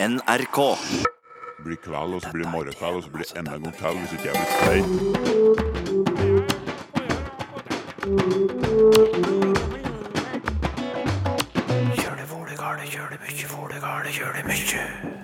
[0.00, 0.56] NRK.
[1.56, 3.76] Det blir kveld, og så blir det morgenkveld, og så blir det enda en gang
[3.76, 4.34] kveld hvis ikke jeg
[9.42, 9.47] blir
[14.12, 15.18] stein.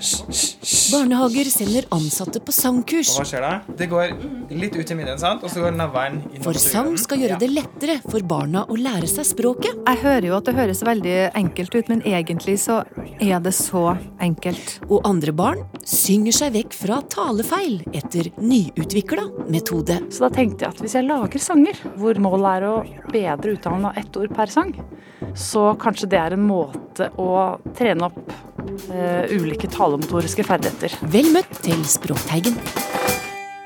[0.93, 3.15] Barnehager sender ansatte på sangkurs.
[3.17, 3.53] Hva skjer da?
[3.79, 4.13] Det går
[4.53, 5.45] litt ut i midjen, sant?
[5.45, 9.08] og så går navlen inn For sang skal gjøre det lettere for barna å lære
[9.11, 9.79] seg språket.
[9.87, 12.83] Jeg hører jo at det høres veldig enkelt ut, men egentlig så
[13.22, 14.79] er det så enkelt.
[14.90, 20.01] Og andre barn synger seg vekk fra talefeil etter nyutvikla metode.
[20.12, 22.75] Så da tenkte jeg at hvis jeg lager sanger hvor målet er å
[23.12, 24.75] bedre uttalen av ett ord per sang,
[25.39, 27.30] så kanskje det er en måte å
[27.77, 28.35] trene opp
[28.91, 30.95] eh, ulike talemotoriske ferdigheter.
[31.13, 32.57] Vel møtt til Språkteigen.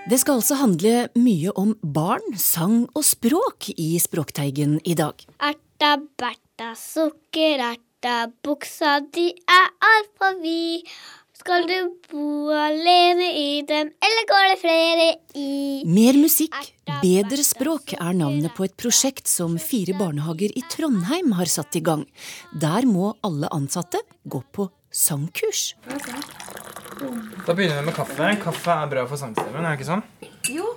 [0.08, 5.20] Det skal altså handle mye om barn, sang og språk i Språkteigen i dag.
[5.44, 10.88] Erta, berta, sukkererta, buksa di er altfor vid.
[11.38, 11.76] Skal du
[12.10, 15.04] bo alene i den, eller går det flere
[15.38, 15.84] i?
[15.86, 16.56] Mer musikk,
[17.04, 21.84] bedre språk er navnet på et prosjekt som fire barnehager i Trondheim har satt i
[21.84, 22.08] gang.
[22.56, 25.76] Der må alle ansatte gå på sangkurs.
[27.46, 28.30] Da begynner vi med kaffe.
[28.42, 30.04] Kaffe er bra for sangstemmen, er det ikke sånn?
[30.48, 30.70] Jo.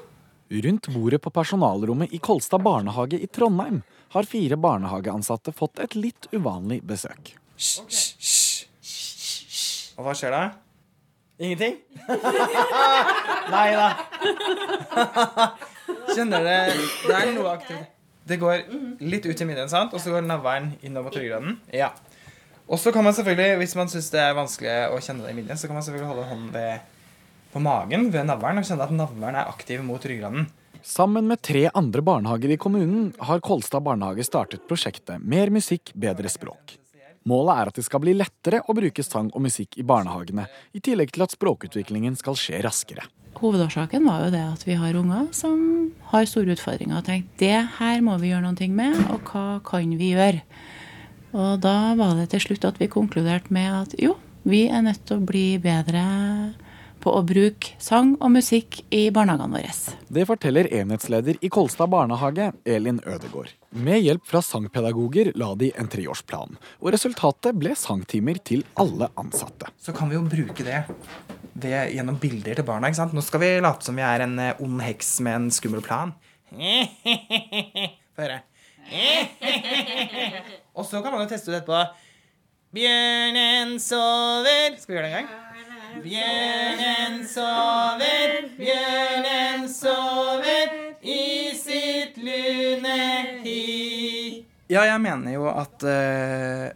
[0.52, 6.28] Rundt bordet på personalrommet i Kolstad barnehage i Trondheim har fire barnehageansatte fått et litt
[6.36, 7.36] uvanlig besøk.
[7.56, 8.68] Hysj.
[9.96, 10.44] Og hva skjer da?
[11.42, 11.80] Ingenting?
[13.56, 13.88] Nei da.
[16.14, 17.98] Kjenner dere Det er noe aktivitet.
[18.32, 18.62] Det går
[19.02, 19.96] litt ut i midjen, sant?
[19.96, 21.58] og så går navlen innover ryggraden.
[21.74, 21.90] Ja.
[22.72, 25.38] Og så kan man selvfølgelig, hvis man syns det er vanskelig å kjenne det i
[25.42, 26.86] midjen, så kan man selvfølgelig holde hånden ved,
[27.52, 30.48] på magen ved navlen og kjenne at navlen er aktiv mot ryggraden.
[30.82, 36.32] Sammen med tre andre barnehager i kommunen har Kolstad barnehage startet prosjektet Mer musikk, bedre
[36.32, 36.78] språk.
[37.28, 40.82] Målet er at det skal bli lettere å bruke sang og musikk i barnehagene, i
[40.82, 43.04] tillegg til at språkutviklingen skal skje raskere.
[43.38, 47.58] Hovedårsaken var jo det at vi har unger som har store utfordringer og tenkt det
[47.78, 50.42] her må vi gjøre noe med, og hva kan vi gjøre?
[51.32, 55.06] Og da var det til slutt at vi konkluderte med at jo, vi er nødt
[55.08, 56.04] til å bli bedre
[57.02, 59.72] på å bruke sang og musikk i barnehagene våre.
[60.14, 63.54] Det forteller enhetsleder i Kolstad barnehage, Elin Ødegård.
[63.72, 69.72] Med hjelp fra sangpedagoger la de en treårsplan, og resultatet ble sangtimer til alle ansatte.
[69.82, 70.84] Så kan vi jo bruke det
[71.62, 72.90] det gjennom bilder til barna.
[72.90, 73.16] ikke sant?
[73.16, 76.14] Nå skal vi late som vi er en eh, ond heks med en skummel plan.
[78.16, 78.42] Få høre.
[80.92, 81.86] Så kan man jo teste ut etterpå.
[82.76, 85.48] Bjørnen sover Skal vi gjøre det en gang?
[86.02, 90.70] Bjørnen sover, bjørnen sover
[91.04, 93.00] i sitt lune
[93.44, 94.46] hi.
[94.72, 96.70] Ja, jeg mener jo at uh,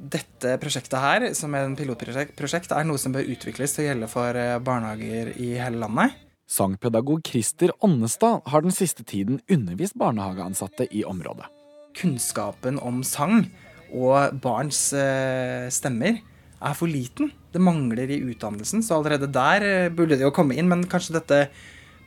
[0.00, 4.08] dette prosjektet her, som er en pilotprosjekt, er noe som bør utvikles til å gjelde
[4.12, 6.16] for eh, barnehager i hele landet.
[6.48, 11.48] Sangpedagog Christer Onnestad har den siste tiden undervist barnehageansatte i området.
[11.96, 13.46] Kunnskapen om sang
[13.94, 16.18] og barns eh, stemmer
[16.60, 17.30] er for liten.
[17.52, 20.68] Det mangler i utdannelsen, så allerede der eh, burde det jo komme inn.
[20.70, 21.40] Men kanskje dette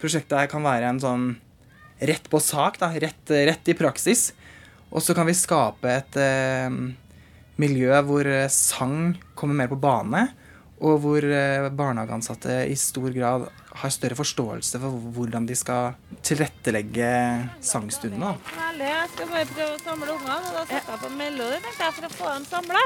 [0.02, 1.30] prosjektet her kan være en sånn
[2.00, 2.92] rett på sak, da.
[2.94, 4.30] Rett, rett i praksis.
[4.90, 6.70] Og så kan vi skape et eh,
[7.62, 10.28] miljø hvor eh, sang kommer mer på bane,
[10.80, 13.48] og hvor eh, barnehageansatte i stor grad
[13.82, 17.12] har større forståelse for hvordan de skal tilrettelegge
[17.64, 18.34] sangstundene.
[18.80, 22.12] Jeg skal bare prøve å samle ungene, og da setter jeg på melodi for å
[22.16, 22.84] få dem samla.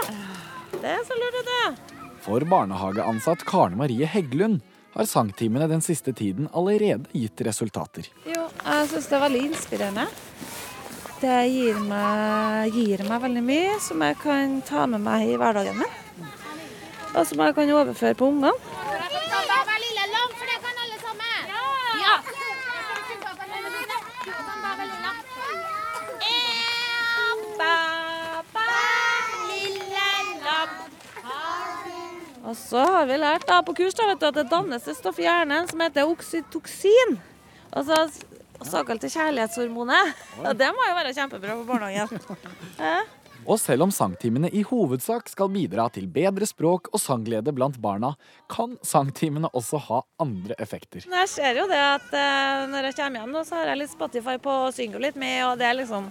[0.74, 1.98] Det er så lurt, det.
[2.24, 4.62] For barnehageansatt Karne Marie Heggelund
[4.94, 8.10] har sangtimene den siste tiden allerede gitt resultater.
[8.30, 10.08] Jo, jeg syns det er veldig inspirerende.
[11.24, 15.78] Det gir meg, gir meg veldig mye som jeg kan ta med meg i hverdagen
[15.80, 16.00] min.
[17.14, 18.52] Og som jeg kan overføre på ungene.
[32.44, 34.98] Og så har vi lært da på kurs da, vet du, at det dannes et
[34.98, 37.16] stoff i hjernen som heter oksytoksin.
[37.72, 38.04] Altså
[38.62, 40.14] såkalte kjærlighetshormonet.
[40.44, 42.22] Og det må jo være kjempebra for barnehagen.
[43.48, 48.14] Og selv om sangtimene i hovedsak skal bidra til bedre språk og sangglede blant barna,
[48.52, 51.04] kan sangtimene også ha andre effekter.
[51.04, 53.94] Jeg ser jo det at eh, når jeg kommer hjem, nå, så har jeg litt
[53.94, 56.10] Spotify på og synger litt med, og det er liksom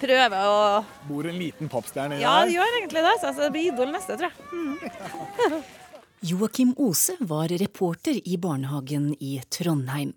[0.00, 0.60] prøve å
[1.08, 3.18] Bor en liten popstjerne Ja, det gjør egentlig det.
[3.20, 4.36] Så det blir Idol neste, tror jeg.
[4.54, 5.60] Mm.
[6.30, 10.12] Joakim Ose var reporter i barnehagen i Trondheim.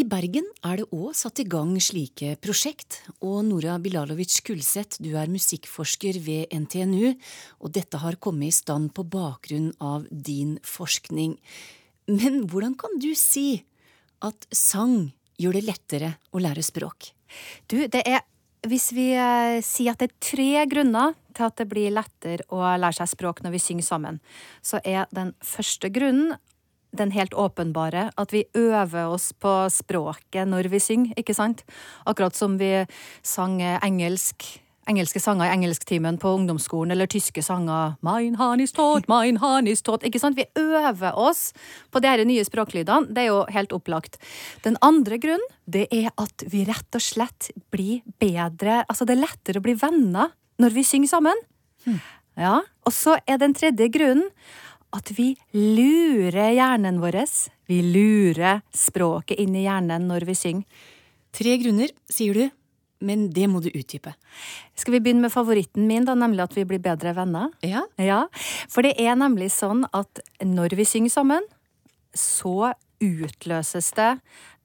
[0.00, 5.10] I Bergen er det òg satt i gang slike prosjekt, og Nora Bilalovic Kulseth, du
[5.18, 7.10] er musikkforsker ved NTNU,
[7.60, 11.34] og dette har kommet i stand på bakgrunn av din forskning.
[12.08, 13.60] Men hvordan kan du si
[14.24, 17.12] at sang gjør det lettere å lære språk?
[17.68, 18.24] Du, det er
[18.70, 22.62] hvis vi eh, sier at det er tre grunner til at det blir lettere å
[22.62, 24.22] lære seg språk når vi synger sammen,
[24.64, 26.38] så er den første grunnen
[26.96, 31.62] den helt åpenbare, at vi øver oss på språket når vi synger, ikke sant?
[32.06, 32.86] Akkurat som vi
[33.22, 34.48] sang engelsk
[34.90, 39.68] engelske sanger i engelsktimen på ungdomsskolen, eller tyske sanger Mein han is tot, mein han
[39.70, 40.04] is tot.
[40.06, 40.38] Ikke sant?
[40.38, 41.50] Vi øver oss
[41.92, 43.10] på de nye språklydene.
[43.14, 44.18] Det er jo helt opplagt.
[44.64, 49.26] Den andre grunnen, det er at vi rett og slett blir bedre Altså, det er
[49.26, 51.44] lettere å bli venner når vi synger sammen.
[51.84, 52.00] Hm.
[52.40, 52.56] Ja.
[52.86, 54.30] Og så er den tredje grunnen
[54.96, 57.20] at vi lurer hjernen vår.
[57.70, 60.88] Vi lurer språket inn i hjernen når vi synger.
[61.30, 62.48] Tre grunner, sier du,
[63.06, 64.12] men det må du utdype.
[64.74, 67.52] Skal vi begynne med favoritten min, da, nemlig at vi blir bedre venner?
[67.62, 67.84] Ja.
[68.02, 68.24] ja.
[68.68, 71.46] For det er nemlig sånn at når vi synger sammen,
[72.10, 74.12] så utløses det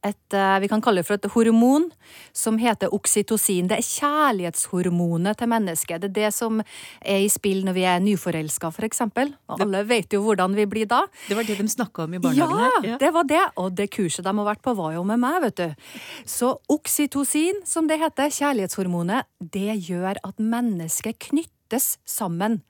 [0.06, 1.88] et eh, vi kan kalle det for et hormon
[2.36, 3.70] som heter oksytocin.
[3.72, 6.04] Det er kjærlighetshormonet til mennesket.
[6.04, 9.34] Det er det som er i spill når vi er nyforelska, for eksempel.
[9.50, 11.04] Og alle vet jo hvordan vi blir da.
[11.30, 12.90] Det var det de snakka om i barnehagen her.
[12.92, 13.44] Ja, det var det.
[13.62, 15.90] Og det kurset de har vært på, var jo med meg, vet du.
[16.30, 22.62] Så oksytocin, som det heter, kjærlighetshormonet, det gjør at mennesket knyttes sammen.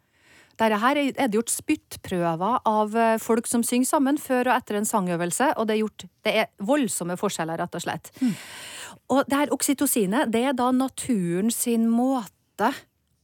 [0.55, 4.79] Dette her er det gjort spyttprøver av eh, folk som synger sammen før og etter
[4.79, 8.11] en sangøvelse, og det er, gjort, det er voldsomme forskjeller, rett og slett.
[8.21, 8.33] Mm.
[9.15, 12.71] Og det her oksytocinet, det er da naturen sin måte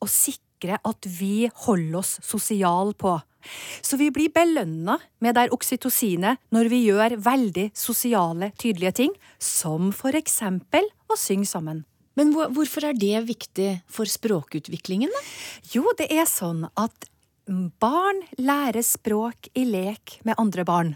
[0.01, 3.15] å sikre at vi holder oss sosiale på.
[3.81, 9.89] Så vi blir belønna med det oksytocinet når vi gjør veldig sosiale, tydelige ting, som
[9.95, 11.81] for eksempel å synge sammen.
[12.19, 15.21] Men hvorfor er det viktig for språkutviklingen, da?
[15.73, 17.07] Jo, det er sånn at
[17.51, 20.91] Barn lærer språk i lek med andre barn.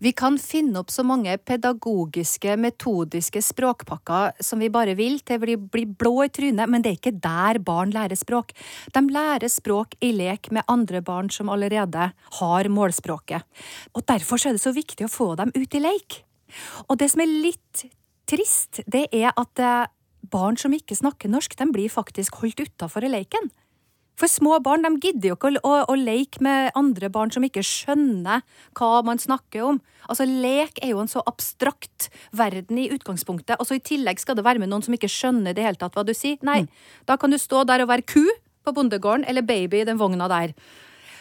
[0.00, 5.58] Vi kan finne opp så mange pedagogiske, metodiske språkpakker som vi bare vil til vi
[5.58, 8.54] blir blå i trynet, men det er ikke der barn lærer språk.
[8.94, 12.08] De lærer språk i lek med andre barn som allerede
[12.40, 13.42] har målspråket.
[13.92, 16.22] Og Derfor er det så viktig å få dem ut i leik.
[16.88, 17.84] Og det som er litt
[18.24, 19.90] trist, det er at eh,
[20.32, 23.52] barn som ikke snakker norsk, de blir faktisk holdt utafor i leiken.
[24.18, 27.44] For små barn de gidder jo ikke å, å, å, leke med andre barn som
[27.46, 28.44] ikke skjønner
[28.78, 29.80] hva man snakker om.
[30.10, 34.36] Altså, Lek er jo en så abstrakt verden i utgangspunktet, og så i tillegg skal
[34.38, 36.38] det være med noen som ikke skjønner det hele tatt hva du sier.
[36.44, 36.70] Nei, mm.
[37.08, 38.24] da kan du stå der og være ku
[38.62, 40.54] på bondegården, eller baby i den vogna der.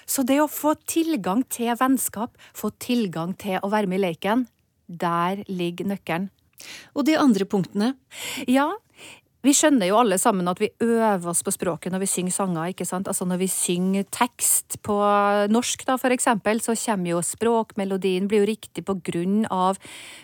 [0.10, 4.46] Så det å få tilgang til vennskap, få tilgang til å være med i leken,
[4.86, 6.30] der ligger nøkkelen.
[6.94, 7.94] Og de andre punktene?
[8.50, 8.68] Ja,
[9.42, 12.72] vi skjønner jo alle sammen at vi øver oss på språket når vi synger sanger.
[12.72, 13.08] ikke sant?
[13.10, 14.98] Altså Når vi synger tekst på
[15.50, 19.82] norsk, da, for eksempel, så kommer jo språkmelodien blir jo riktig på grunn av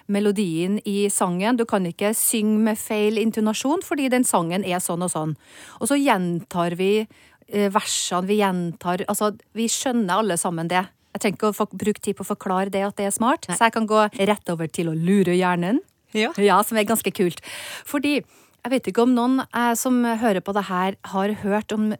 [0.07, 1.57] melodien i sangen.
[1.57, 5.33] Du kan ikke synge med feil intonasjon fordi den sangen er sånn og sånn.
[5.81, 10.85] Og så gjentar vi eh, versene, vi gjentar Altså, vi skjønner alle sammen det.
[11.17, 13.57] Jeg trenger ikke å bruke tid på å forklare det at det er smart, Nei.
[13.57, 15.81] så jeg kan gå rett over til å lure hjernen.
[16.15, 16.29] Ja.
[16.39, 17.41] ja, som er ganske kult.
[17.85, 18.21] Fordi
[18.65, 21.91] jeg vet ikke om noen eh, som hører på det her, har hørt om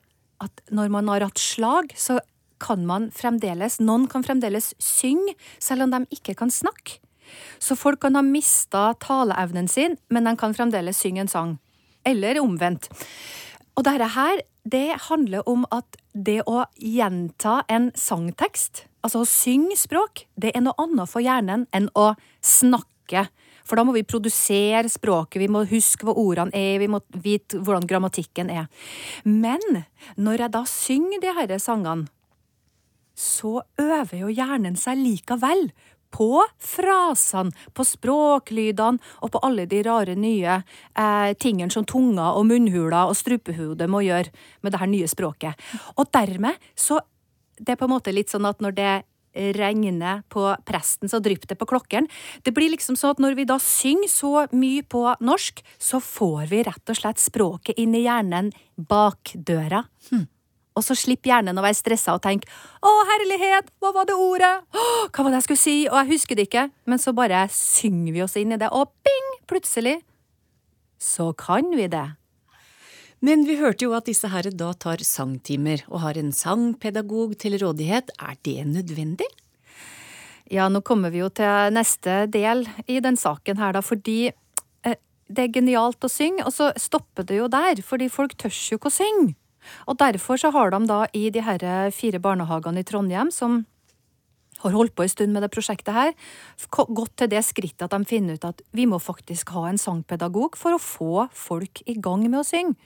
[0.44, 2.20] at når man har hatt slag, så
[2.62, 7.00] kan man fremdeles Noen kan fremdeles synge, selv om de ikke kan snakke.
[7.60, 11.56] Så folk kan ha mista taleevnen sin, men de kan fremdeles synge en sang.
[12.08, 12.88] Eller omvendt.
[13.78, 19.78] Og dette her, det handler om at det å gjenta en sangtekst, altså å synge
[19.80, 23.28] språk, det er noe annet for hjernen enn å snakke.
[23.68, 27.60] For da må vi produsere språket, vi må huske hva ordene er, vi må vite
[27.60, 28.70] hvordan grammatikken er.
[29.28, 29.84] Men
[30.16, 32.08] når jeg da synger de disse sangene,
[33.18, 35.72] så øver jo hjernen seg likevel
[36.14, 42.48] på frasene, på språklydene og på alle de rare nye eh, tingene som tunga og
[42.48, 44.32] munnhula og strupehodet må gjøre
[44.62, 45.68] med det her nye språket.
[45.98, 47.02] Og dermed så
[47.58, 48.90] Det er på en måte litt sånn at når det
[49.58, 52.10] regner på presten, så drypper det på klokkeren.
[52.44, 56.50] Det blir liksom sånn at når vi da synger så mye på norsk, så får
[56.52, 59.86] vi rett og slett språket inn i hjernen bak døra.
[60.12, 60.28] Hm.
[60.78, 64.62] Og så slipper hjernen å være stressa og tenke 'Å, herlighet, hva var det ordet?'
[64.74, 66.70] 'Å, hva var det jeg skulle si?' Og jeg husker det ikke.
[66.86, 69.28] Men så bare synger vi oss inn i det, og bing!
[69.48, 70.04] Plutselig
[71.00, 72.18] så kan vi det.
[73.26, 77.58] Men vi hørte jo at disse her da tar sangtimer og har en sangpedagog til
[77.58, 78.12] rådighet.
[78.22, 79.30] Er det nødvendig?
[80.54, 85.00] Ja, nå kommer vi jo til neste del i den saken her, da, fordi eh,
[85.28, 88.78] det er genialt å synge, og så stopper det jo der, fordi folk tør jo
[88.78, 89.34] ikke å synge.
[89.90, 93.66] Og derfor så har de da i de her fire barnehagene i Trondheim, som
[94.62, 96.14] har holdt på en stund med det prosjektet her,
[96.72, 100.56] gått til det skrittet at de finner ut at vi må faktisk ha en sangpedagog
[100.58, 102.78] for å få folk i gang med å synge.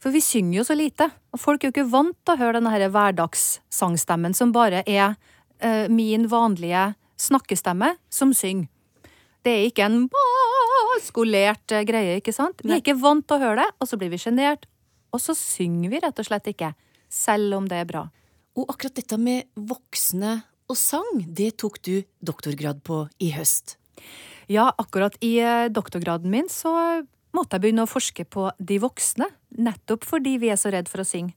[0.00, 2.56] For vi synger jo så lite, og folk er jo ikke vant til å høre
[2.58, 8.70] denne hverdagssangstemmen som bare er uh, min vanlige snakkestemme som synger.
[9.44, 10.06] Det er ikke en
[11.04, 12.64] skolert uh, greie, ikke sant?
[12.64, 14.64] Vi er ikke vant til å høre det, og så blir vi sjenert,
[15.12, 16.72] og så synger vi rett og slett ikke,
[17.12, 18.06] selv om det er bra.
[18.56, 20.38] Og akkurat dette med voksne
[20.70, 23.76] og sang, det tok du doktorgrad på i høst.
[24.50, 26.72] Ja, akkurat i eh, doktorgraden min så
[27.36, 31.02] måtte jeg begynne å forske på de voksne, nettopp fordi vi er så redd for
[31.02, 31.34] å synge.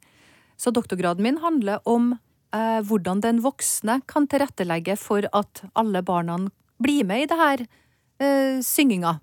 [0.57, 6.39] Så doktorgraden min handler om eh, hvordan den voksne kan tilrettelegge for at alle barna
[6.83, 9.17] blir med i det her eh, synginga.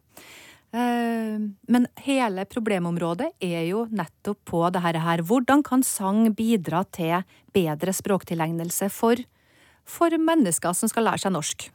[0.71, 1.39] Eh,
[1.71, 5.23] men hele problemområdet er jo nettopp på det her.
[5.27, 7.23] Hvordan kan sang bidra til
[7.55, 9.23] bedre språktilegnelse for,
[9.85, 11.71] for mennesker som skal lære seg norsk?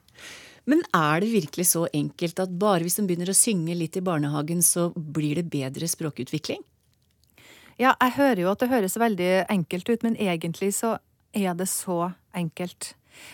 [0.65, 4.03] Men er det virkelig så enkelt at bare hvis de begynner å synge litt i
[4.05, 6.63] barnehagen, så blir det bedre språkutvikling?
[7.77, 10.95] Ja, jeg hører jo at det høres veldig enkelt ut, men egentlig så
[11.35, 12.93] er det så enkelt.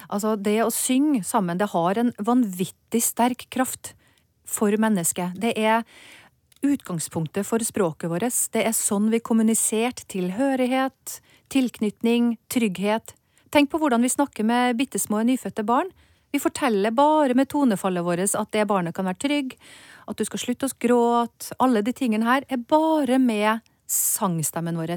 [0.09, 3.93] Altså, det å synge sammen, det har en vanvittig sterk kraft
[4.45, 5.37] for mennesket.
[5.39, 5.85] Det er
[6.65, 8.27] utgangspunktet for språket vårt.
[8.53, 11.19] Det er sånn vi kommuniserte tilhørighet,
[11.53, 13.15] tilknytning, trygghet.
[13.51, 15.89] Tenk på hvordan vi snakker med bitte små nyfødte barn.
[16.31, 19.57] Vi forteller bare med tonefallet vårt at det barnet kan være trygg,
[20.07, 21.55] at du skal slutte å gråte.
[21.59, 24.93] Alle de tingene her er bare med sangstemmen vår.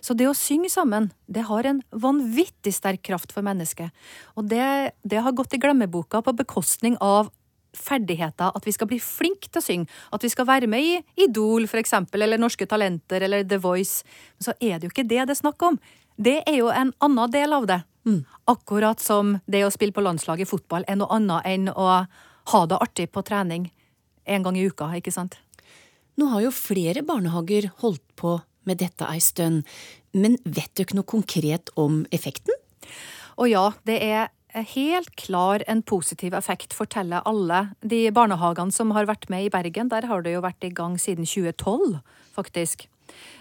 [0.00, 3.92] Så det å synge sammen, det har en vanvittig sterk kraft for mennesket.
[4.40, 7.28] Og det, det har gått i glemmeboka på bekostning av
[7.76, 11.24] ferdigheter, at vi skal bli flinke til å synge, at vi skal være med i
[11.26, 14.02] Idol, for eksempel, eller Norske Talenter, eller The Voice.
[14.38, 15.78] Men så er det jo ikke det det er snakk om.
[16.20, 17.80] Det er jo en annen del av det.
[18.04, 18.24] Mm.
[18.50, 21.86] Akkurat som det å spille på landslaget i fotball er noe annet enn å
[22.52, 23.70] ha det artig på trening
[24.28, 25.38] en gang i uka, ikke sant?
[26.20, 28.36] Nå har jo flere barnehager holdt på
[28.68, 29.64] med dette ei stund,
[30.12, 32.52] men vet du ikke noe konkret om effekten?
[33.40, 34.28] Å ja, det er
[34.74, 39.88] helt klar en positiv effekt, forteller alle de barnehagene som har vært med i Bergen.
[39.88, 42.00] Der har det jo vært i gang siden 2012,
[42.36, 42.90] faktisk.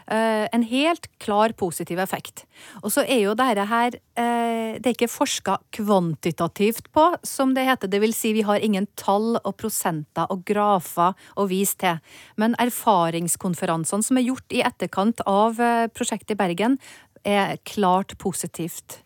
[0.09, 2.45] Eh, en helt klar positiv effekt.
[2.81, 7.67] Og så er jo dette her eh, Det er ikke forska kvantitativt på, som det
[7.67, 7.91] heter.
[7.91, 11.99] Det vil si vi har ingen tall og prosenter og grafer å vise til.
[12.41, 16.79] Men erfaringskonferansene som er gjort i etterkant av eh, prosjektet i Bergen,
[17.27, 19.01] er klart positivt.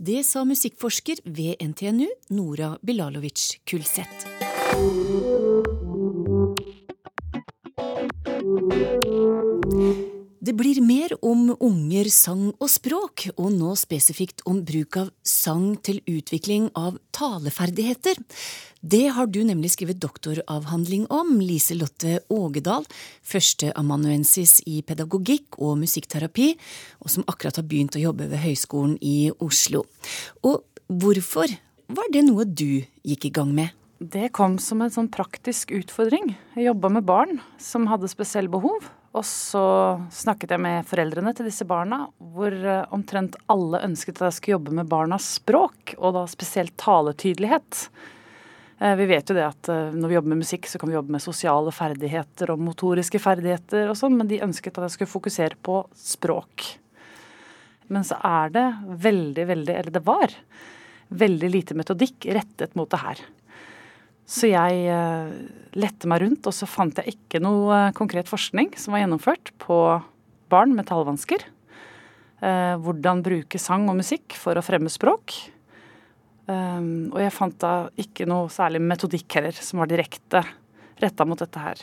[0.00, 5.29] Det sa musikkforsker ved NTNU, Nora Bilalovic Kulseth.
[10.40, 15.74] Det blir mer om unger, sang og språk, og nå spesifikt om bruk av sang
[15.84, 18.16] til utvikling av taleferdigheter.
[18.80, 22.86] Det har du nemlig skrevet doktoravhandling om, Lise Lotte Ågedal,
[23.20, 26.54] førsteamanuensis i pedagogikk og musikkterapi,
[27.04, 29.84] og som akkurat har begynt å jobbe ved Høgskolen i Oslo.
[30.40, 31.52] Og hvorfor
[31.92, 33.76] var det noe du gikk i gang med?
[34.00, 36.30] Det kom som en sånn praktisk utfordring.
[36.56, 38.86] Jeg jobba med barn som hadde spesielle behov.
[39.12, 39.64] Og så
[40.14, 44.54] snakket jeg med foreldrene til disse barna, hvor eh, omtrent alle ønsket at jeg skulle
[44.54, 47.80] jobbe med barnas språk, og da spesielt taletydelighet.
[48.78, 50.96] Eh, vi vet jo det at eh, når vi jobber med musikk, så kan vi
[50.96, 55.12] jobbe med sosiale ferdigheter og motoriske ferdigheter og sånn, men de ønsket at jeg skulle
[55.12, 56.70] fokusere på språk.
[57.92, 58.64] Men så er det
[59.10, 60.38] veldig, veldig, eller det var,
[61.10, 63.26] veldig lite metodikk rettet mot det her.
[64.30, 65.30] Så jeg eh,
[65.80, 69.50] lette meg rundt, og så fant jeg ikke noe eh, konkret forskning som var gjennomført
[69.58, 69.78] på
[70.52, 71.42] barn med talevansker.
[72.40, 75.38] Eh, hvordan bruke sang og musikk for å fremme språk.
[76.50, 77.72] Og jeg fant da
[78.02, 80.40] ikke noe særlig metodikk heller, som var direkte
[80.98, 81.78] retta mot dette her.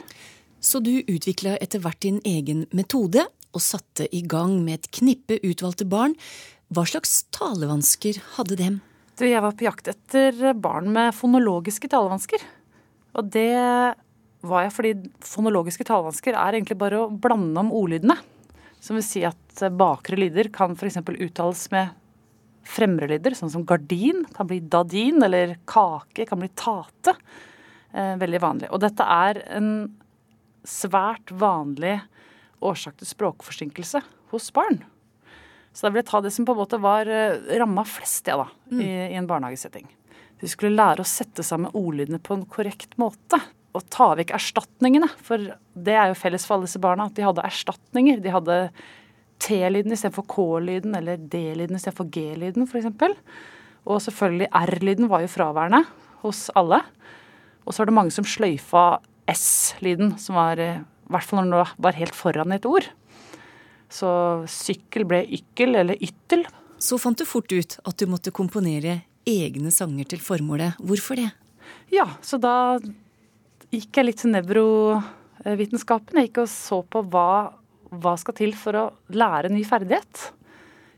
[0.59, 3.23] Så du utvikla etter hvert din egen metode,
[3.55, 6.17] og satte i gang med et knippe utvalgte barn.
[6.67, 8.81] Hva slags talevansker hadde dem?
[9.17, 12.43] Du, jeg var på jakt etter barn med fonologiske talevansker.
[13.17, 13.49] Og det
[14.45, 14.91] var jeg fordi
[15.25, 18.13] fonologiske talevansker er egentlig bare å blande om ordlydene.
[18.77, 20.99] Som vil si at bakre lyder kan f.eks.
[21.01, 21.95] uttales med
[22.67, 27.15] fremre lyder, sånn som gardin kan bli dadin, eller kake kan bli tate.
[27.97, 28.69] Eh, veldig vanlig.
[28.69, 29.71] Og dette er en
[30.67, 31.95] svært vanlig
[32.61, 34.83] årsak til språkforsinkelse hos barn.
[35.77, 38.39] Så da vil jeg ta det som på en måte var eh, ramma flest, ja,
[38.39, 38.79] da, mm.
[38.81, 39.85] i, i, en barnehagesetting.
[40.41, 43.37] De skulle lære å sette sammen ordlydene på en korrekt måte.
[43.77, 45.09] Og ta vekk erstatningene.
[45.21, 48.23] For det er jo felles for alle disse barna at de hadde erstatninger.
[48.25, 48.57] De hadde
[49.45, 52.89] T-lyden istedenfor K-lyden, eller D-lyden istedenfor G-lyden, f.eks.
[53.85, 55.83] Og selvfølgelig R-lyden var jo fraværende
[56.23, 56.81] hos alle.
[57.67, 58.87] Og så var det mange som sløyfa
[59.29, 60.71] S-lyden, som var i
[61.11, 62.89] hvert fall når den var helt foran et ord.
[63.91, 64.09] Så
[64.51, 66.45] sykkel ble ykkel eller yttel.
[66.77, 70.77] Så fant du fort ut at du måtte komponere egne sanger til formålet.
[70.79, 71.29] Hvorfor det?
[71.91, 72.77] Ja, så da
[73.73, 76.19] gikk jeg litt til nevrovitenskapen.
[76.19, 77.53] Jeg gikk og så på hva,
[77.91, 80.29] hva skal til for å lære ny ferdighet.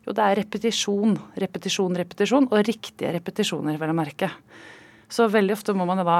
[0.05, 4.31] Jo, det er repetisjon, repetisjon, repetisjon, og riktige repetisjoner, vil jeg merke.
[5.09, 6.19] Så veldig ofte må man da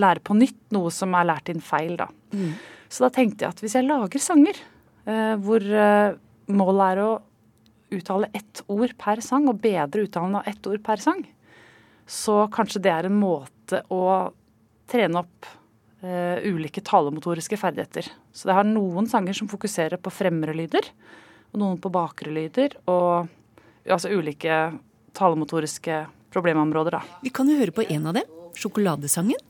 [0.00, 2.08] lære på nytt noe som er lært inn feil, da.
[2.32, 2.52] Mm.
[2.90, 4.58] Så da tenkte jeg at hvis jeg lager sanger
[5.04, 6.16] hvor eh,
[6.50, 7.10] målet er å
[7.90, 11.24] uttale ett ord per sang, og bedre uttalen av ett ord per sang,
[12.06, 14.04] så kanskje det er en måte å
[14.90, 15.48] trene opp
[16.02, 18.06] uh, ulike talemotoriske ferdigheter.
[18.34, 20.86] Så det har noen sanger som fokuserer på fremre lyder,
[21.50, 23.30] og noen på bakre lyder, og
[23.90, 24.62] altså ulike
[25.18, 26.04] talemotoriske
[26.34, 27.20] problemområder, da.
[27.26, 28.38] Vi kan jo høre på en av dem.
[28.58, 29.49] Sjokoladesangen.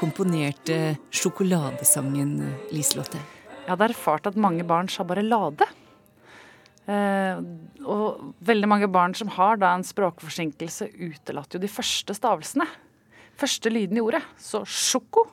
[0.00, 2.38] Komponerte sjokoladesangen,
[2.74, 3.20] Liselotte?
[3.64, 5.66] Jeg hadde erfart at mange barn sa bare 'lade'.
[6.86, 7.40] Eh,
[7.82, 12.66] og veldig mange barn som har da en språkforsinkelse, utelater jo de første stavelsene.
[13.36, 14.22] Første lyden i ordet.
[14.38, 15.26] Så sjoko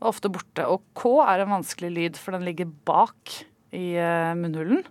[0.00, 0.66] er ofte borte.
[0.70, 4.84] Og K er en vanskelig lyd, for den ligger bak i eh, munnhulen.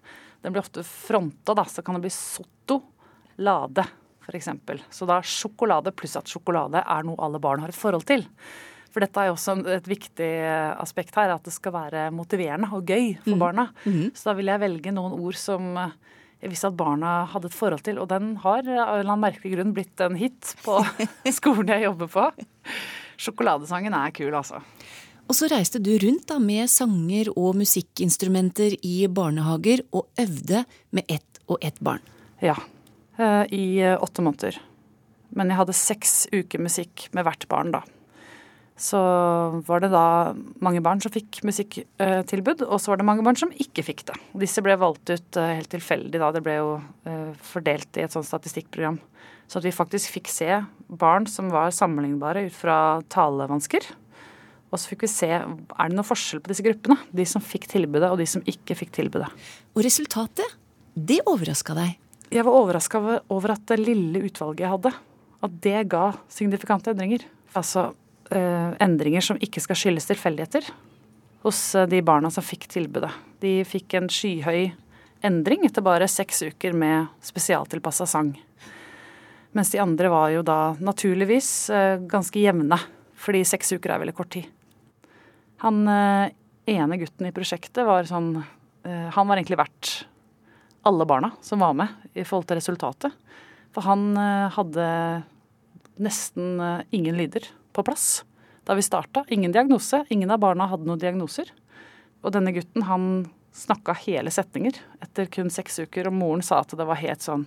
[0.43, 2.81] Den blir ofte fronta, da, så kan det bli sotto,
[3.37, 3.85] lade
[4.25, 4.49] f.eks.
[4.89, 8.25] Så da sjokolade pluss at sjokolade er noe alle barn har et forhold til.
[8.95, 10.31] For dette er jo også et viktig
[10.79, 13.41] aspekt her, at det skal være motiverende og gøy for mm.
[13.41, 13.65] barna.
[13.83, 14.05] Mm.
[14.15, 17.83] Så da vil jeg velge noen ord som jeg visste at barna hadde et forhold
[17.83, 17.99] til.
[17.99, 20.79] Og den har av en eller annen merkelig grunn blitt en hit på
[21.39, 22.27] skolen jeg jobber på.
[23.19, 24.61] Sjokoladesangen er kul, altså.
[25.25, 30.63] Og så reiste du rundt da med sanger og musikkinstrumenter i barnehager og øvde
[30.95, 32.03] med ett og ett barn.
[32.43, 32.55] Ja,
[33.17, 34.59] Eh, i eh, åtte måneder.
[35.35, 37.81] Men jeg hadde seks uker musikk med hvert barn da.
[38.75, 38.99] Så
[39.69, 40.33] var det da
[40.63, 44.17] mange barn som fikk musikktilbud, og så var det mange barn som ikke fikk det.
[44.41, 46.33] Disse ble valgt ut eh, helt tilfeldig da.
[46.35, 46.71] Det ble jo
[47.45, 48.99] fordelt i et sånt statistikkprogram.
[49.47, 50.49] Så at vi faktisk fikk se
[50.89, 52.77] barn som var sammenlignbare ut fra
[53.13, 53.85] talevansker.
[54.73, 56.97] Og så fikk vi se er det noe forskjell på disse gruppene.
[57.15, 59.29] De som fikk tilbudet, og de som ikke fikk tilbudet.
[59.75, 60.57] Og resultatet,
[60.95, 61.95] det overraska deg?
[62.33, 64.91] Jeg var overraska over at det lille utvalget jeg hadde,
[65.45, 67.23] at det ga signifikante endringer.
[67.55, 67.93] Altså eh,
[68.31, 70.65] endringer som ikke skal skyldes tilfeldigheter
[71.45, 73.11] hos eh, de barna som fikk tilbudet.
[73.43, 74.71] De fikk en skyhøy
[75.25, 78.33] endring etter bare seks uker med spesialtilpassa sang.
[79.55, 82.79] Mens de andre var jo da naturligvis eh, ganske jevne,
[83.15, 84.49] fordi seks uker er veldig kort tid.
[85.63, 86.33] Han eh,
[86.75, 89.93] ene gutten i prosjektet var sånn eh, Han var egentlig verdt
[90.85, 93.13] alle barna som var med i forhold til resultatet.
[93.73, 94.89] For han eh, hadde
[96.01, 98.23] nesten eh, ingen lyder på plass
[98.65, 99.25] da vi starta.
[99.29, 100.05] Ingen diagnose.
[100.09, 101.51] Ingen av barna hadde noen diagnoser.
[102.25, 103.09] Og denne gutten han
[103.55, 107.45] snakka hele setninger etter kun seks uker, og moren sa at det var helt sånn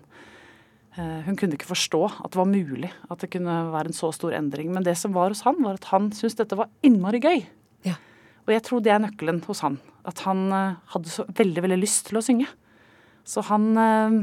[0.96, 4.12] eh, Hun kunne ikke forstå at det var mulig at det kunne være en så
[4.14, 4.70] stor endring.
[4.72, 7.44] Men det som var hos han, var at han syntes dette var innmari gøy.
[7.88, 7.98] Ja.
[8.46, 9.80] Og jeg tror det er nøkkelen hos han.
[10.08, 10.46] At han
[10.94, 12.48] hadde så veldig, veldig lyst til å synge.
[13.28, 14.22] Så han eh,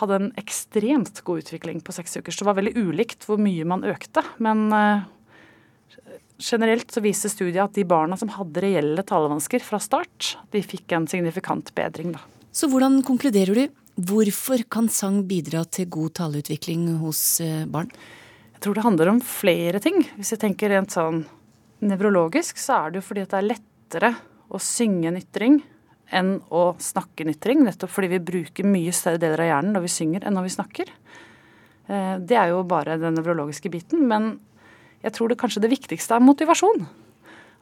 [0.00, 2.32] hadde en ekstremt god utvikling på seks uker.
[2.32, 4.22] Så det var veldig ulikt hvor mye man økte.
[4.42, 5.06] Men eh,
[6.38, 10.92] generelt så viser studiet at de barna som hadde reelle talevansker fra start, de fikk
[10.96, 12.22] en signifikant bedring, da.
[12.56, 13.66] Så hvordan konkluderer du?
[13.96, 17.90] Hvorfor kan sang bidra til god taleutvikling hos eh, barn?
[18.56, 20.02] Jeg tror det handler om flere ting.
[20.16, 21.24] Hvis jeg tenker rent sånn
[21.84, 24.12] nevrologisk, så er det jo fordi det er lettere
[24.48, 25.58] å synge en ytring
[26.14, 29.86] enn å snakke en ytring, nettopp fordi vi bruker mye større deler av hjernen når
[29.86, 30.92] vi synger enn når vi snakker.
[31.88, 34.36] Eh, det er jo bare den nevrologiske biten, men
[35.02, 36.86] jeg tror det kanskje det viktigste er motivasjon.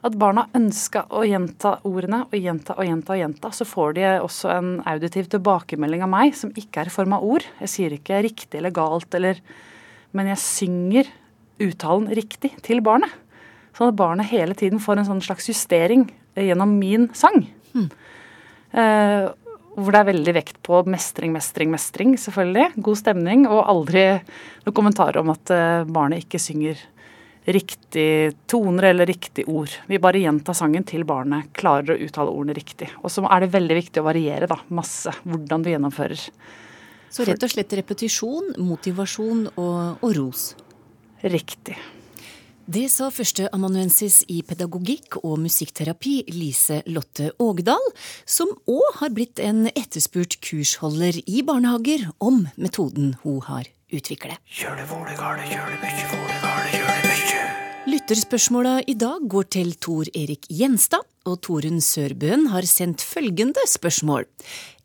[0.05, 3.51] At barna ønska å gjenta ordene og gjenta og gjenta og gjenta.
[3.57, 7.25] Så får de også en auditiv tilbakemelding av meg som ikke er i form av
[7.25, 7.45] ord.
[7.63, 9.41] Jeg sier ikke riktig eller galt eller
[10.15, 11.07] Men jeg synger
[11.59, 13.11] uttalen riktig til barnet.
[13.75, 16.05] Sånn at barnet hele tiden får en sånn slags justering
[16.39, 17.49] gjennom min sang.
[17.75, 17.89] Eh,
[19.75, 22.81] hvor det er veldig vekt på mestring, mestring, mestring, selvfølgelig.
[22.83, 24.05] God stemning, og aldri
[24.65, 26.79] noen kommentarer om at eh, barnet ikke synger
[27.45, 29.73] riktig toner eller riktig ord.
[29.85, 32.89] Vi bare gjentar sangen til barnet klarer å uttale ordene riktig.
[33.03, 36.23] Og så er det veldig viktig å variere da, masse hvordan du gjennomfører.
[37.15, 40.49] Så rett og slett repetisjon, motivasjon og, og ros.
[41.21, 41.77] Riktig.
[42.65, 47.83] Det sa førsteamanuensis i pedagogikk og musikkterapi Lise Lotte Ågedal,
[48.25, 54.41] som òg har blitt en etterspurt kursholder i barnehager om metoden hun har utviklet.
[57.85, 64.25] Lytterspørsmåla i dag går til Tor Erik Gjenstad, og Torunn Sørbøen har sendt følgende spørsmål.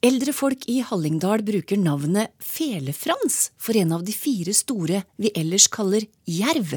[0.05, 5.69] Eldre folk i Hallingdal bruker navnet Felefrans for en av de fire store vi ellers
[5.73, 6.77] kaller jerv.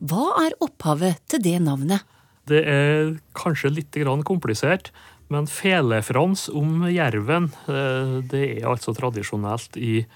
[0.00, 2.06] Hva er opphavet til det navnet?
[2.48, 4.90] Det er kanskje litt komplisert,
[5.28, 10.06] men felefrans om jerven, eh, det er altså tradisjonelt i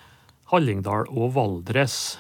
[0.51, 2.19] Hallingdal og Valdres.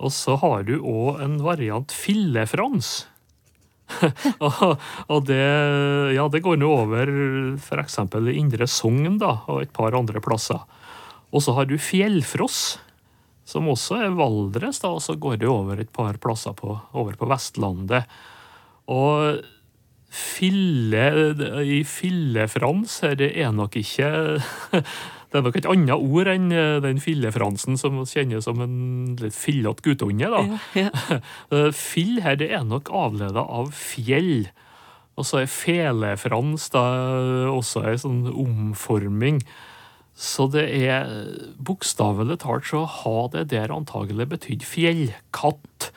[0.00, 3.06] Og så har du òg en variant fillefrans.
[5.12, 5.44] og det,
[6.16, 7.12] ja, det går nå over
[7.56, 8.00] f.eks.
[8.00, 10.60] i Indre Sogn da, og et par andre plasser.
[11.32, 12.78] Og så har du fjellfross,
[13.48, 17.16] som også er Valdres, da, og så går det over et par plasser på, over
[17.16, 18.04] på Vestlandet.
[18.92, 19.40] Og
[20.08, 21.04] fille,
[21.64, 24.08] i fillefrans her er nok ikke
[25.28, 28.78] Det er nok et annet ord enn eh, den fillefransen som kjennes som en
[29.20, 30.30] litt fillete guttunge.
[30.32, 30.40] da.
[31.52, 34.48] Eh, Fill her det er nok avleda av fjell.
[35.20, 36.84] Og så er felefrans da
[37.52, 39.42] også ei sånn omforming.
[40.18, 41.06] Så det er
[41.62, 45.92] bokstavelig talt så har det der antagelig betydd fjellkatt.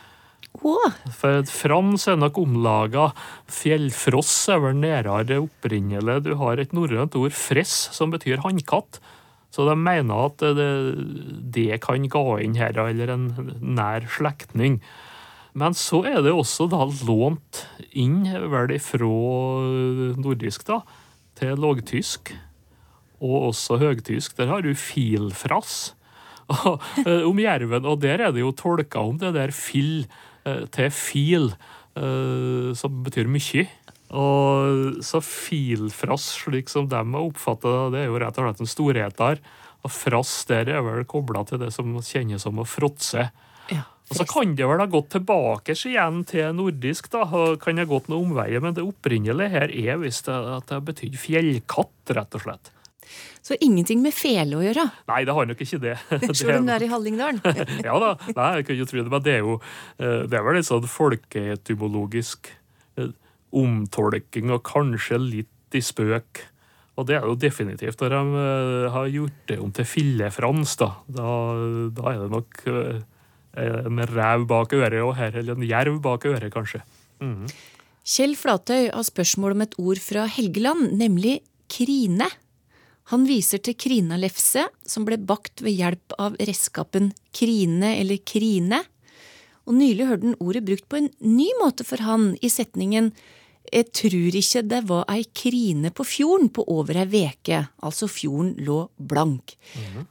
[0.61, 3.07] Åh, For frans er nok omlaga.
[3.49, 6.19] Fjellfross er vel nærere opprinnelig.
[6.27, 9.01] Du har et norrønt ord fress, som betyr hannkatt.
[9.51, 10.69] Så de mener at det,
[11.51, 13.25] det kan gå inn her, eller en
[13.59, 14.77] nær slektning.
[15.57, 18.21] Men så er det også da lånt inn
[18.53, 19.09] vel ifra
[20.21, 20.79] nordisk da,
[21.41, 22.31] til lågtysk,
[23.21, 24.35] og også høgtysk.
[24.39, 25.93] Der har du filfrass
[27.05, 30.07] eh, om jerven, og der er det jo tolka om det der fill
[30.45, 31.53] eh, til fil,
[31.95, 33.67] eh, som betyr mye.
[34.11, 38.65] Og så filfrass, slik som de har oppfatta det, det er jo rett og slett
[38.65, 39.41] en storheter.
[39.81, 43.29] Og frass der er vel kobla til det som kjennes som å fråtse.
[43.71, 43.85] ja.
[44.11, 47.85] Og så kan det vel ha gått tilbake igjen til nordisk, da, og kan ha
[47.87, 52.35] gått noen omveier, men det opprinnelige her er visst at det har betydd fjellkatt, rett
[52.35, 52.73] og slett.
[53.41, 55.95] Så ingenting med fele å gjøre, Nei, det har nok ikke det.
[56.37, 57.41] Selv om det er i Hallingdalen?
[57.87, 60.45] ja da, nei, jeg kunne jo tro det, men det er jo eh, det er
[60.45, 62.51] vel en sånn folkeetymologisk
[63.01, 63.11] eh,
[63.57, 66.45] omtolking, og kanskje litt i spøk.
[66.99, 70.93] Og det er jo definitivt når de eh, har gjort det om til fillefrans, da.
[71.09, 71.35] Da,
[71.97, 72.65] da er det nok
[73.61, 76.85] en rev bak øret, og her eller en jerv bak øret, kanskje.
[78.07, 82.29] Kjell Flatøy har spørsmål om et ord fra Helgeland, nemlig krine.
[83.11, 88.79] Han viser til krinalefse, som ble bakt ved hjelp av redskapen krine eller krine.
[89.67, 93.11] Og nylig hørte han ordet brukt på en ny måte for han i setningen
[93.71, 98.55] Jeg trur ikke det var ei krine på fjorden på over ei veke, altså fjorden
[98.65, 99.53] lå blank.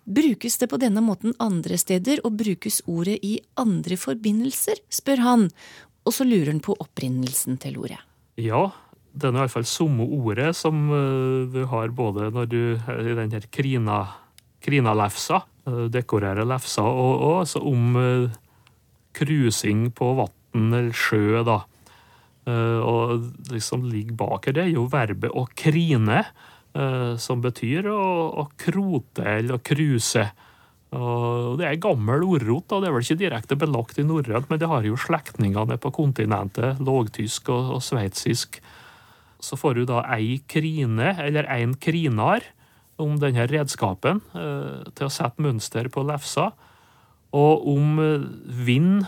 [0.04, 5.48] Brukes det på denne måten andre steder, og brukes ordet i andre forbindelser, spør han,
[6.06, 7.98] og så lurer han på opprinnelsen til ordet.
[8.40, 8.70] Ja,
[9.12, 13.16] det er i hvert fall samme ordet som eh, du har både når du i
[13.18, 14.02] den her krina,
[14.62, 17.98] krinalefsa, uh, dekorerer lefsa, og, og altså om
[19.16, 21.62] krusing på vann eller sjø, da.
[22.50, 26.24] Og det som ligger bak her, det er jo verbet å krine,
[26.74, 28.00] eh, som betyr å,
[28.42, 30.26] å krote eller å kruse.
[30.90, 34.58] Og det er gammel ordrot, og det er vel ikke direkte belagt i norrønt, men
[34.58, 38.58] det har jo slektninger på kontinentet, lågtysk og, og sveitsisk.
[39.40, 42.44] Så får du da ei krine, eller én krinar,
[43.00, 46.50] om denne redskapen eh, til å sette mønster på lefsa.
[47.37, 48.29] Og om eh,
[48.66, 49.07] vind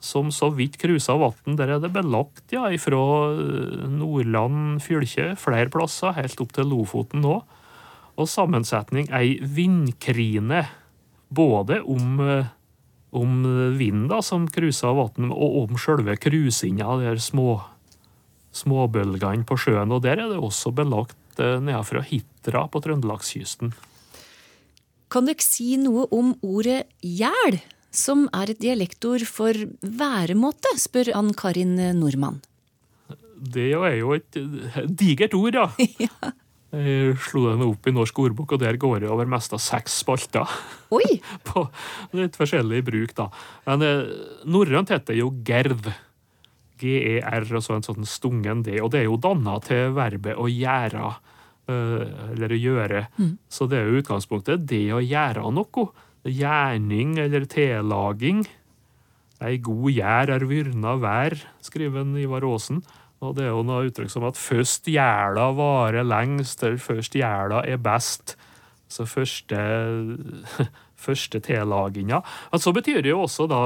[0.00, 3.00] som så vidt cruisa vann, der er det belagt ja, fra
[3.92, 7.40] Nordland fylke, flere plasser, helt opp til Lofoten nå.
[8.20, 10.64] Og sammensetning ei vindkrine,
[11.30, 12.48] både om, eh,
[13.12, 13.44] om
[13.78, 17.60] vind som cruisa vann, og om sjølve cruisinga, de små,
[18.56, 19.92] småbølgene på sjøen.
[19.94, 23.74] Og der er det også belagt eh, nedenfra Hitra på trøndelagskysten.
[25.10, 27.58] Kan dere si noe om ordet gjæl,
[27.90, 32.38] som er et dialektord for væremåte, spør Ann Karin Nordmann.
[33.40, 35.56] det er jo et eh, digert ord,
[36.04, 36.32] ja.
[36.70, 39.96] Jeg slo den opp i Norsk ordbok, og der går det over mest av seks
[40.04, 40.46] spalter.
[40.94, 41.18] Oi!
[41.48, 41.64] På
[42.14, 43.26] litt forskjellig bruk, da.
[43.66, 44.12] Men eh,
[44.46, 45.90] norrønt heter jo gerv.
[46.80, 48.78] G-e-r, og så en sånn stungen D.
[48.80, 51.10] Og det er jo danna til verbet å gjøre,
[51.68, 53.02] eh, eller å gjøre.
[53.48, 55.90] Så det er jo utgangspunktet det å gjøre noe.
[56.24, 58.44] Gjerning eller tillaging.
[59.40, 62.82] Ei god gjær er vyrna vær, skriver Ivar Aasen.
[63.20, 67.64] Og det er jo noe uttrykk som at først gjæla varer lengst, eller først gjæla
[67.68, 68.36] er best.
[68.90, 69.56] Så første,
[71.06, 72.22] første tillaginga.
[72.52, 73.60] Men så betyr det jo også da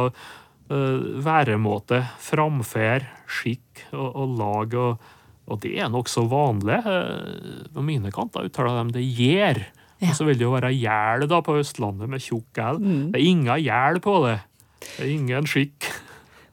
[0.68, 4.77] væremåte, framferd, skikk og, og lag.
[4.81, 5.11] Og,
[5.50, 6.81] og det er nokså vanlig.
[6.81, 9.64] Eh, på mine kanter uttaler de det gjær.
[10.05, 12.81] Og så vil det jo være gjæl på Østlandet med tjukk L.
[13.12, 14.40] Det er ingen gjæl på det.
[14.85, 15.88] Det er ingen skikk.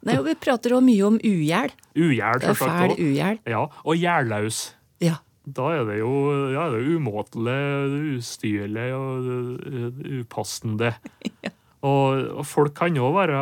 [0.07, 1.73] Nei, og Vi prater også mye om ugjæl.
[1.93, 2.77] Ugjæl, selvsagt.
[2.79, 3.41] fæl ugjæl.
[3.49, 4.61] Ja, og gjærlaus.
[5.03, 5.19] Ja.
[5.45, 6.11] Da er det jo
[6.53, 10.93] ja, det er umåtelig, ustyrlig og uh, upassende.
[11.81, 13.39] Og, og folk kan jo være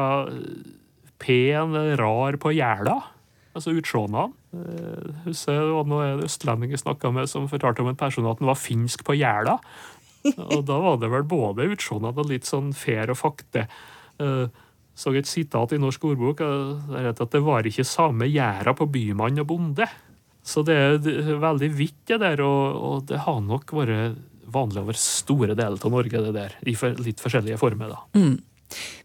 [1.19, 2.97] pen, rar på gjerda.
[3.57, 4.35] Altså utseendet.
[4.55, 8.27] Eh, Husker det var noe en østlending jeg snakka med som fortalte om en person
[8.29, 9.57] at han var finsk på gjerda.
[10.51, 13.67] Og da var det vel både utseendet og litt sånn fair og fakte.
[14.19, 14.47] Eh,
[14.99, 19.39] Så et sitat i Norsk ordbok eh, at det var ikke samme gjerda på bymann
[19.39, 19.87] og bonde.
[20.43, 24.17] Så det er veldig vidt, det der, og, og det har nok vært
[24.53, 28.03] vanlig over store deler av Norge, det der, i litt forskjellige former, da.
[28.19, 28.37] Mm.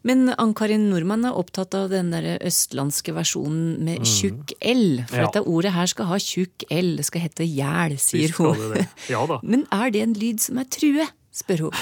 [0.05, 5.01] Men Ann-Karin Nordmann er opptatt av den der østlandske versjonen med tjukk L.
[5.09, 5.21] For Mm.
[5.23, 5.27] Ja.
[5.31, 8.53] dette ordet her skal ha tjukk L, det skal hete jæl, sier hun.
[8.61, 8.89] det det.
[9.09, 9.39] Ja da.
[9.55, 11.07] Men er det en lyd som er true?
[11.35, 11.73] spør hun.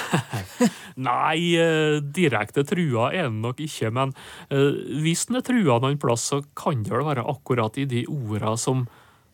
[1.08, 4.14] Nei, eh, direkte trua er den nok ikke, men
[4.48, 8.06] eh, hvis den er trua noen plass, så kan det vel være akkurat i de
[8.08, 8.86] orda som,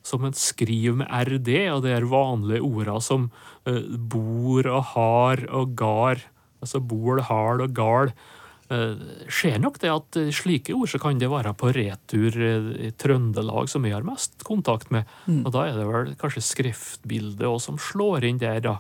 [0.08, 3.28] som en skriver med RD, og det er vanlige orda som
[3.68, 6.24] eh, bor og har og gar,
[6.62, 8.12] altså bol, hal og gal.
[8.68, 9.00] Eh,
[9.32, 13.70] skjer nok det at eh, slike ord så kan det være på retur i Trøndelag,
[13.72, 15.08] som jeg har mest kontakt med.
[15.46, 18.78] Og da er det vel kanskje skriftbildet òg som slår inn der, da.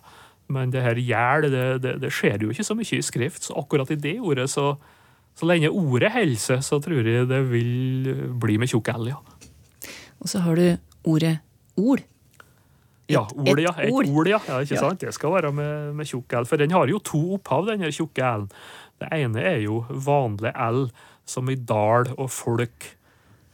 [0.48, 3.56] Men det her gjæl, det, det, det skjer jo ikke så mye i skrift, så
[3.60, 4.70] akkurat i det ordet, så,
[5.36, 9.20] så lenge ordet holder seg, så tror jeg det vil bli med tjukk L, ja.
[10.18, 11.38] Og så har du ordet
[11.78, 12.04] ord.
[13.08, 13.72] Ja, Et- ord, ja.
[13.80, 14.08] et ord.
[14.12, 14.40] ord, ja.
[14.48, 15.00] ja ikke sant?
[15.00, 16.44] Det skal være med, med tjukk L.
[16.48, 18.50] For den har jo to opphav, den tjukke L-en.
[18.98, 20.88] Det ene er jo vanlig L,
[21.28, 22.88] som i dal og folk.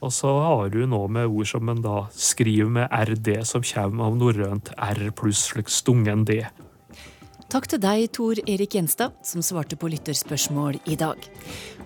[0.04, 4.10] Og så har du noe med ord som en da skriver med RD, som kommer
[4.10, 6.42] av norrønt R pluss slik stungen D.
[7.54, 11.20] Takk til deg, Tor Erik Gjenstad, som svarte på lytterspørsmål i dag.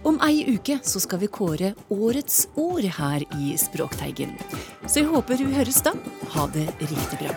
[0.08, 4.32] Om ei uke så skal vi kåre årets ord her i Språkteigen.
[4.86, 5.92] Så jeg håper vi høres da.
[6.38, 7.36] Ha det riktig bra.